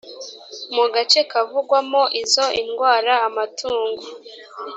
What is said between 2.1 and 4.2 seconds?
izo indwara amatungo